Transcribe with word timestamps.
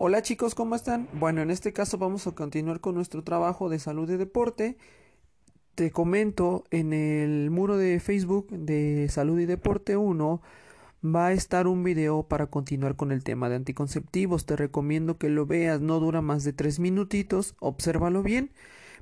Hola 0.00 0.22
chicos, 0.22 0.54
¿cómo 0.54 0.76
están? 0.76 1.08
Bueno, 1.14 1.42
en 1.42 1.50
este 1.50 1.72
caso 1.72 1.98
vamos 1.98 2.28
a 2.28 2.30
continuar 2.30 2.78
con 2.78 2.94
nuestro 2.94 3.24
trabajo 3.24 3.68
de 3.68 3.80
salud 3.80 4.08
y 4.08 4.16
deporte. 4.16 4.76
Te 5.74 5.90
comento 5.90 6.62
en 6.70 6.92
el 6.92 7.50
muro 7.50 7.76
de 7.76 7.98
Facebook 7.98 8.48
de 8.48 9.08
Salud 9.10 9.40
y 9.40 9.44
Deporte 9.44 9.96
1 9.96 10.40
va 11.04 11.26
a 11.26 11.32
estar 11.32 11.66
un 11.66 11.82
video 11.82 12.22
para 12.22 12.46
continuar 12.46 12.94
con 12.94 13.10
el 13.10 13.24
tema 13.24 13.48
de 13.48 13.56
anticonceptivos. 13.56 14.46
Te 14.46 14.54
recomiendo 14.54 15.18
que 15.18 15.30
lo 15.30 15.46
veas, 15.46 15.80
no 15.80 15.98
dura 15.98 16.22
más 16.22 16.44
de 16.44 16.52
tres 16.52 16.78
minutitos, 16.78 17.56
obsérvalo 17.58 18.22
bien 18.22 18.52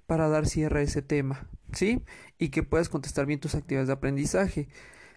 para 0.06 0.30
dar 0.30 0.46
cierre 0.46 0.80
a 0.80 0.84
ese 0.84 1.02
tema, 1.02 1.46
¿sí? 1.74 2.00
Y 2.38 2.48
que 2.48 2.62
puedas 2.62 2.88
contestar 2.88 3.26
bien 3.26 3.38
tus 3.38 3.54
actividades 3.54 3.88
de 3.88 3.92
aprendizaje. 3.92 4.68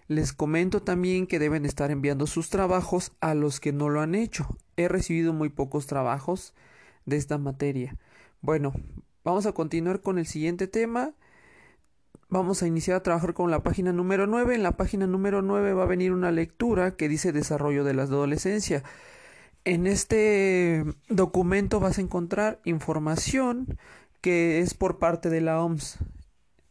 Les 0.08 0.34
comento 0.34 0.82
también 0.82 1.26
que 1.26 1.38
deben 1.38 1.64
estar 1.64 1.90
enviando 1.90 2.26
sus 2.26 2.50
trabajos 2.50 3.12
a 3.20 3.32
los 3.32 3.60
que 3.60 3.72
no 3.72 3.88
lo 3.88 4.02
han 4.02 4.14
hecho. 4.14 4.58
He 4.80 4.88
recibido 4.88 5.34
muy 5.34 5.50
pocos 5.50 5.86
trabajos 5.86 6.54
de 7.04 7.18
esta 7.18 7.36
materia. 7.36 7.98
Bueno, 8.40 8.72
vamos 9.24 9.44
a 9.44 9.52
continuar 9.52 10.00
con 10.00 10.18
el 10.18 10.26
siguiente 10.26 10.68
tema. 10.68 11.12
Vamos 12.30 12.62
a 12.62 12.66
iniciar 12.66 12.96
a 12.96 13.02
trabajar 13.02 13.34
con 13.34 13.50
la 13.50 13.62
página 13.62 13.92
número 13.92 14.26
9. 14.26 14.54
En 14.54 14.62
la 14.62 14.78
página 14.78 15.06
número 15.06 15.42
9 15.42 15.74
va 15.74 15.82
a 15.82 15.86
venir 15.86 16.12
una 16.12 16.32
lectura 16.32 16.96
que 16.96 17.10
dice 17.10 17.30
desarrollo 17.30 17.84
de 17.84 17.92
la 17.92 18.04
adolescencia. 18.04 18.82
En 19.66 19.86
este 19.86 20.82
documento 21.10 21.78
vas 21.78 21.98
a 21.98 22.00
encontrar 22.00 22.62
información 22.64 23.78
que 24.22 24.60
es 24.60 24.72
por 24.72 24.98
parte 24.98 25.28
de 25.28 25.42
la 25.42 25.62
OMS. 25.62 25.98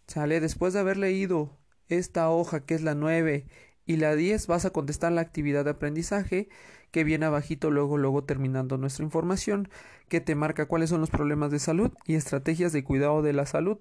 Sale 0.08 0.40
después 0.40 0.74
de 0.74 0.80
haber 0.80 0.98
leído 0.98 1.60
esta 1.90 2.32
hoja 2.32 2.62
que 2.62 2.74
es 2.74 2.82
la 2.82 2.96
9 2.96 3.46
y 3.90 3.98
la 3.98 4.16
10 4.16 4.46
vas 4.46 4.66
a 4.66 4.70
contestar 4.70 5.12
la 5.12 5.22
actividad 5.22 5.66
de 5.66 5.72
aprendizaje 5.72 6.48
que 6.92 7.04
viene 7.04 7.26
abajito 7.26 7.72
luego 7.72 7.98
luego 7.98 8.24
terminando 8.24 8.78
nuestra 8.78 9.04
información 9.04 9.68
que 10.10 10.22
te 10.22 10.36
marca 10.36 10.68
cuáles 10.68 10.92
son 10.92 11.02
los 11.02 11.10
problemas 11.10 11.50
de 11.50 11.58
salud 11.58 11.92
y 12.06 12.14
estrategias 12.14 12.72
de 12.72 12.84
cuidado 12.84 13.24
de 13.24 13.34
la 13.34 13.48
salud. 13.48 13.80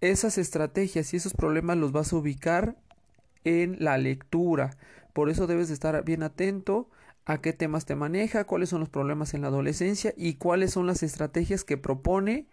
Esas 0.00 0.38
estrategias 0.38 1.12
y 1.12 1.18
esos 1.18 1.34
problemas 1.34 1.76
los 1.76 1.92
vas 1.92 2.10
a 2.10 2.16
ubicar 2.16 2.78
en 3.44 3.76
la 3.80 3.98
lectura. 3.98 4.78
Por 5.12 5.28
eso 5.28 5.46
debes 5.46 5.68
de 5.68 5.74
estar 5.74 6.02
bien 6.06 6.22
atento 6.22 6.88
a 7.26 7.42
qué 7.42 7.52
temas 7.52 7.84
te 7.84 7.94
maneja, 7.94 8.44
cuáles 8.44 8.70
son 8.70 8.80
los 8.80 8.88
problemas 8.88 9.34
en 9.34 9.42
la 9.42 9.48
adolescencia 9.48 10.14
y 10.16 10.36
cuáles 10.36 10.70
son 10.70 10.86
las 10.86 11.02
estrategias 11.02 11.64
que 11.64 11.76
propone 11.76 12.46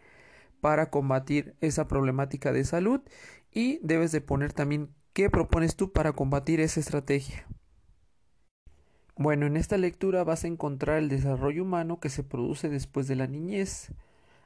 para 0.60 0.90
combatir 0.90 1.56
esa 1.62 1.88
problemática 1.88 2.52
de 2.52 2.66
salud 2.66 3.00
y 3.54 3.80
debes 3.82 4.12
de 4.12 4.20
poner 4.20 4.52
también 4.52 4.90
qué 5.18 5.32
propones 5.32 5.76
tú 5.76 5.92
para 5.92 6.14
combatir 6.14 6.60
esa 6.60 6.80
estrategia. 6.80 7.48
Bueno, 9.16 9.48
en 9.48 9.58
esta 9.58 9.76
lectura 9.80 10.24
vas 10.24 10.44
a 10.44 10.48
encontrar 10.48 11.00
el 11.00 11.10
desarrollo 11.10 11.64
humano 11.64 12.00
que 12.00 12.10
se 12.10 12.22
produce 12.22 12.70
después 12.70 13.08
de 13.08 13.16
la 13.16 13.26
niñez, 13.26 13.94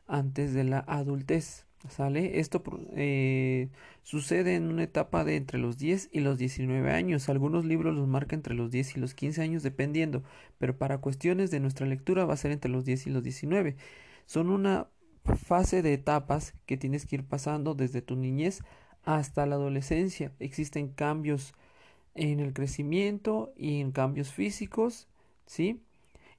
antes 0.07 0.53
de 0.53 0.63
la 0.63 0.79
adultez. 0.87 1.65
¿Sale? 1.89 2.39
Esto 2.39 2.63
eh, 2.95 3.67
sucede 4.03 4.55
en 4.55 4.69
una 4.69 4.83
etapa 4.83 5.25
de 5.25 5.35
entre 5.35 5.59
los 5.59 5.77
10 5.77 6.07
y 6.13 6.21
los 6.21 6.37
19 6.37 6.89
años. 6.89 7.27
Algunos 7.27 7.65
libros 7.65 7.93
los 7.93 8.07
marcan 8.07 8.39
entre 8.39 8.53
los 8.53 8.71
10 8.71 8.95
y 8.95 8.99
los 9.01 9.13
15 9.13 9.41
años 9.41 9.63
dependiendo, 9.63 10.23
pero 10.57 10.77
para 10.77 10.99
cuestiones 10.99 11.51
de 11.51 11.59
nuestra 11.59 11.85
lectura 11.85 12.23
va 12.23 12.35
a 12.35 12.37
ser 12.37 12.51
entre 12.51 12.71
los 12.71 12.85
10 12.85 13.07
y 13.07 13.09
los 13.09 13.23
19. 13.23 13.75
Son 14.25 14.49
una 14.49 14.87
fase 15.35 15.81
de 15.81 15.93
etapas 15.93 16.53
que 16.65 16.77
tienes 16.77 17.05
que 17.05 17.17
ir 17.17 17.25
pasando 17.25 17.73
desde 17.73 18.01
tu 18.01 18.15
niñez 18.15 18.61
hasta 19.03 19.45
la 19.45 19.55
adolescencia. 19.55 20.31
Existen 20.39 20.89
cambios 20.89 21.53
en 22.15 22.39
el 22.39 22.53
crecimiento 22.53 23.53
y 23.55 23.79
en 23.81 23.91
cambios 23.91 24.31
físicos, 24.31 25.07
¿sí? 25.45 25.81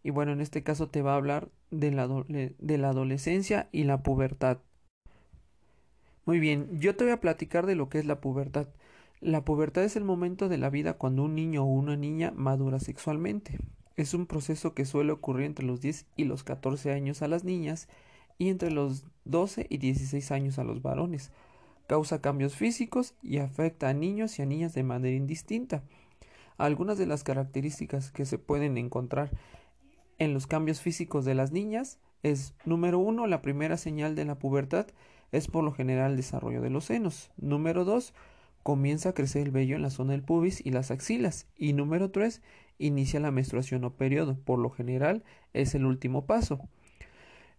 Y 0.03 0.11
bueno, 0.11 0.33
en 0.33 0.41
este 0.41 0.63
caso 0.63 0.89
te 0.89 1.03
va 1.03 1.13
a 1.13 1.17
hablar 1.17 1.49
de 1.71 1.91
la, 1.91 2.09
de 2.09 2.79
la 2.79 2.89
adolescencia 2.91 3.69
y 3.73 3.85
la 3.85 4.03
pubertad. 4.03 4.59
Muy 6.25 6.39
bien, 6.39 6.81
yo 6.81 6.95
te 6.95 7.05
voy 7.05 7.13
a 7.13 7.21
platicar 7.21 7.67
de 7.67 7.75
lo 7.75 7.89
que 7.89 7.99
es 7.99 8.07
la 8.07 8.21
pubertad. 8.21 8.69
La 9.21 9.45
pubertad 9.45 9.85
es 9.85 9.97
el 9.97 10.05
momento 10.05 10.49
de 10.49 10.59
la 10.59 10.71
vida 10.71 10.95
cuando 10.95 11.23
un 11.25 11.35
niño 11.35 11.63
o 11.63 11.67
una 11.67 11.97
niña 11.97 12.33
madura 12.35 12.81
sexualmente. 12.81 13.59
Es 13.97 14.15
un 14.15 14.27
proceso 14.27 14.75
que 14.75 14.85
suele 14.85 15.13
ocurrir 15.13 15.47
entre 15.47 15.65
los 15.65 15.81
10 15.81 16.07
y 16.17 16.25
los 16.25 16.45
14 16.45 16.93
años 16.93 17.23
a 17.23 17.29
las 17.29 17.45
niñas 17.45 17.89
y 18.39 18.49
entre 18.49 18.71
los 18.71 19.05
12 19.25 19.67
y 19.69 19.79
16 19.79 20.33
años 20.33 20.59
a 20.59 20.65
los 20.65 20.83
varones. 20.83 21.31
Causa 21.93 22.23
cambios 22.23 22.57
físicos 22.57 23.13
y 23.23 23.37
afecta 23.37 23.91
a 23.91 23.93
niños 23.93 24.39
y 24.39 24.43
a 24.43 24.47
niñas 24.47 24.73
de 24.73 24.83
manera 24.83 25.15
indistinta. 25.15 25.83
Algunas 26.57 26.97
de 26.97 27.05
las 27.05 27.23
características 27.23 28.11
que 28.11 28.25
se 28.25 28.39
pueden 28.39 28.79
encontrar 28.79 29.31
en 30.17 30.33
los 30.33 30.47
cambios 30.47 30.81
físicos 30.81 31.27
de 31.27 31.35
las 31.35 31.53
niñas 31.53 31.99
es 32.23 32.55
número 32.65 32.99
uno, 32.99 33.27
la 33.27 33.43
primera 33.43 33.77
señal 33.77 34.15
de 34.15 34.25
la 34.25 34.39
pubertad 34.39 34.87
es 35.33 35.49
por 35.49 35.65
lo 35.65 35.73
general 35.73 36.13
el 36.13 36.17
desarrollo 36.17 36.63
de 36.63 36.71
los 36.71 36.87
senos. 36.87 37.31
Número 37.37 37.85
dos, 37.85 38.15
comienza 38.63 39.11
a 39.11 39.15
crecer 39.15 39.43
el 39.43 39.51
vello 39.51 39.77
en 39.77 39.83
la 39.83 39.91
zona 39.91 40.13
del 40.13 40.23
pubis 40.23 40.65
y 40.65 40.71
las 40.71 40.91
axilas. 40.91 41.47
Y 41.59 41.75
número 41.75 42.11
tres, 42.11 42.41
inicia 42.79 43.21
la 43.21 43.33
menstruación 43.33 43.85
o 43.85 43.93
periodo. 43.93 44.39
Por 44.47 44.59
lo 44.59 44.71
general 44.71 45.25
es 45.53 45.75
el 45.75 45.85
último 45.85 46.25
paso. 46.25 46.59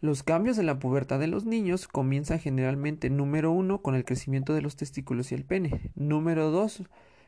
Los 0.04 0.22
cambios 0.22 0.58
en 0.58 0.66
la 0.66 0.80
pubertad 0.80 1.18
de 1.18 1.28
los 1.28 1.46
niños 1.46 1.88
comienzan 1.88 2.38
generalmente 2.38 3.10
número 3.10 3.54
uno 3.54 3.82
con 3.82 3.96
el 3.96 4.04
crecimiento 4.04 4.54
de 4.54 4.62
los 4.62 4.76
testículos 4.76 5.32
y 5.32 5.36
el 5.36 5.46
pene. 5.46 5.92
Número 5.96 6.52
dos 6.52 6.84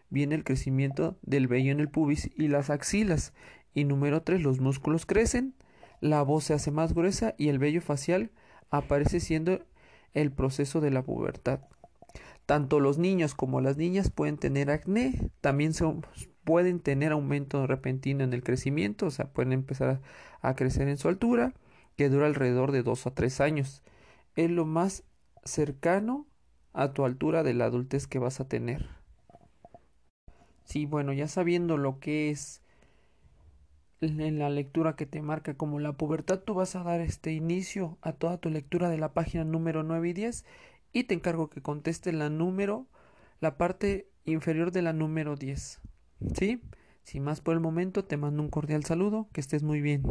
viene 0.10 0.36
el 0.36 0.44
crecimiento 0.44 1.18
del 1.22 1.48
vello 1.48 1.72
en 1.72 1.80
el 1.80 1.88
pubis 1.88 2.30
y 2.36 2.50
las 2.50 2.70
axilas. 2.70 3.32
Y 3.74 3.86
número 3.86 4.24
tres 4.24 4.42
los 4.42 4.60
músculos 4.60 5.06
crecen, 5.06 5.54
la 6.02 6.22
voz 6.22 6.44
se 6.44 6.54
hace 6.54 6.70
más 6.70 6.94
gruesa 6.94 7.34
y 7.38 7.48
el 7.48 7.60
vello 7.60 7.82
facial 7.82 8.32
aparece 8.72 9.22
siendo 9.22 9.62
el 10.14 10.34
proceso 10.34 10.82
de 10.82 10.92
la 10.92 11.02
pubertad. 11.02 11.62
Tanto 12.46 12.82
los 12.82 12.98
niños 12.98 13.36
como 13.36 13.62
las 13.62 13.78
niñas 13.78 14.12
pueden 14.12 14.36
tener 14.36 14.70
acné, 14.70 15.32
también 15.40 15.72
pueden 16.44 16.82
tener 16.82 17.14
aumento 17.14 17.68
repentino 17.68 18.26
en 18.26 18.34
el 18.34 18.44
crecimiento, 18.44 19.06
o 19.06 19.12
sea, 19.12 19.28
pueden 19.28 19.54
empezar 19.54 20.02
a 20.42 20.56
crecer 20.56 20.90
en 20.90 20.98
su 20.98 21.08
altura 21.08 21.54
que 21.96 22.10
dura 22.10 22.28
alrededor 22.28 22.72
de 22.72 22.84
dos 22.84 23.08
a 23.08 23.14
tres 23.14 23.42
años. 23.42 23.84
Es 24.36 24.52
lo 24.52 24.66
más 24.66 25.04
cercano 25.44 26.28
a 26.74 26.94
tu 26.94 27.06
altura 27.06 27.44
de 27.44 27.54
la 27.54 27.66
adultez 27.66 28.08
que 28.08 28.20
vas 28.20 28.40
a 28.40 28.48
tener. 28.48 28.90
Sí, 30.66 30.86
bueno, 30.86 31.14
ya 31.14 31.28
sabiendo 31.28 31.78
lo 31.78 32.00
que 32.00 32.32
es 32.32 32.62
en 34.02 34.40
la 34.40 34.50
lectura 34.50 34.96
que 34.96 35.06
te 35.06 35.22
marca 35.22 35.56
como 35.56 35.80
la 35.80 35.94
pubertad, 35.94 36.40
tú 36.40 36.54
vas 36.54 36.76
a 36.76 36.84
dar 36.84 37.02
este 37.02 37.32
inicio 37.32 37.98
a 38.02 38.14
toda 38.14 38.38
tu 38.38 38.50
lectura 38.50 38.90
de 38.90 38.98
la 38.98 39.14
página 39.14 39.44
número 39.44 39.84
9 39.84 40.10
y 40.10 40.14
10 40.14 40.46
y 40.92 41.06
te 41.06 41.14
encargo 41.14 41.50
que 41.50 41.62
conteste 41.62 42.12
la 42.12 42.30
número, 42.30 42.88
la 43.40 43.58
parte 43.58 44.10
inferior 44.26 44.72
de 44.72 44.82
la 44.82 44.94
número 44.94 45.36
10. 45.36 45.80
¿Sí? 46.34 46.62
Sin 47.04 47.24
más 47.24 47.42
por 47.42 47.54
el 47.54 47.60
momento, 47.60 48.06
te 48.06 48.18
mando 48.18 48.42
un 48.42 48.50
cordial 48.50 48.84
saludo, 48.84 49.28
que 49.32 49.42
estés 49.42 49.64
muy 49.64 49.82
bien. 49.82 50.04